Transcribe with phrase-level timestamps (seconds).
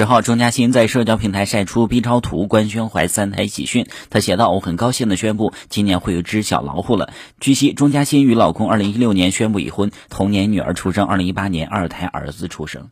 [0.00, 3.84] 十号钟嘉欣在社交平台晒出 b 超图官宣怀三胎喜讯。
[4.08, 7.12] 她写道我很高兴的宣布今年会有只小老虎了。
[7.38, 12.88] 据悉钟嘉欣与老公二零一六年宣布已婚同年女儿出生二零一八年二胎儿子出生。